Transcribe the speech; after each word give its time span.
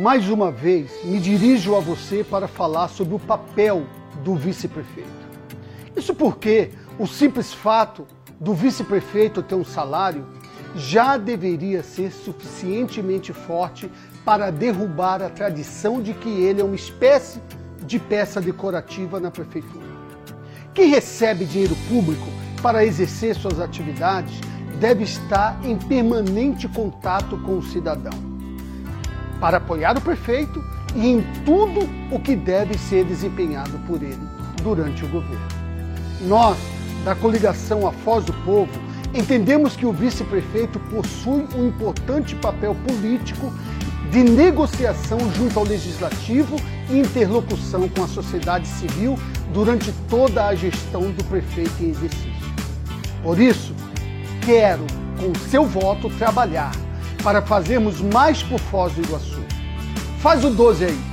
mais 0.00 0.30
uma 0.30 0.50
vez, 0.50 1.04
me 1.04 1.20
dirijo 1.20 1.76
a 1.76 1.80
você 1.80 2.24
para 2.24 2.48
falar 2.48 2.88
sobre 2.88 3.14
o 3.14 3.18
papel 3.18 3.86
do 4.24 4.34
vice-prefeito. 4.34 5.10
Isso 5.94 6.14
porque 6.14 6.70
o 6.98 7.06
simples 7.06 7.52
fato 7.52 8.06
do 8.40 8.54
vice-prefeito 8.54 9.42
ter 9.42 9.56
um 9.56 9.64
salário 9.64 10.26
já 10.74 11.18
deveria 11.18 11.82
ser 11.82 12.10
suficientemente 12.12 13.34
forte 13.34 13.90
para 14.24 14.50
derrubar 14.50 15.20
a 15.20 15.28
tradição 15.28 16.00
de 16.00 16.14
que 16.14 16.30
ele 16.30 16.62
é 16.62 16.64
uma 16.64 16.76
espécie 16.76 17.38
de 17.84 17.98
peça 17.98 18.40
decorativa 18.40 19.20
na 19.20 19.30
prefeitura. 19.30 19.84
Quem 20.72 20.88
recebe 20.88 21.44
dinheiro 21.44 21.76
público 21.90 22.26
para 22.62 22.86
exercer 22.86 23.34
suas 23.34 23.60
atividades 23.60 24.40
deve 24.80 25.04
estar 25.04 25.60
em 25.62 25.76
permanente 25.76 26.66
contato 26.68 27.36
com 27.36 27.58
o 27.58 27.62
cidadão 27.62 28.29
para 29.40 29.56
apoiar 29.56 29.96
o 29.96 30.00
prefeito 30.00 30.62
e 30.94 31.08
em 31.08 31.24
tudo 31.44 31.88
o 32.10 32.20
que 32.20 32.36
deve 32.36 32.76
ser 32.76 33.04
desempenhado 33.04 33.78
por 33.86 34.02
ele 34.02 34.20
durante 34.62 35.04
o 35.04 35.08
governo. 35.08 35.46
Nós, 36.22 36.58
da 37.04 37.14
coligação 37.14 37.86
A 37.86 37.92
Foz 37.92 38.24
do 38.24 38.32
Povo, 38.44 38.70
entendemos 39.14 39.74
que 39.74 39.86
o 39.86 39.92
vice-prefeito 39.92 40.78
possui 40.78 41.46
um 41.56 41.68
importante 41.68 42.34
papel 42.36 42.74
político 42.86 43.52
de 44.10 44.22
negociação 44.22 45.18
junto 45.34 45.58
ao 45.58 45.64
legislativo 45.64 46.56
e 46.90 46.98
interlocução 46.98 47.88
com 47.88 48.04
a 48.04 48.08
sociedade 48.08 48.66
civil 48.66 49.18
durante 49.52 49.92
toda 50.08 50.46
a 50.46 50.54
gestão 50.54 51.10
do 51.10 51.24
prefeito 51.24 51.72
em 51.80 51.90
exercício. 51.90 52.30
Por 53.22 53.38
isso, 53.38 53.74
quero, 54.44 54.84
com 55.18 55.32
seu 55.48 55.64
voto, 55.64 56.10
trabalhar 56.10 56.72
para 57.22 57.42
fazermos 57.42 58.00
mais 58.00 58.42
por 58.42 58.58
Foz 58.58 58.92
do 58.92 59.02
Iguaçu. 59.02 59.44
Faz 60.20 60.44
o 60.44 60.50
12 60.50 60.84
aí. 60.84 61.09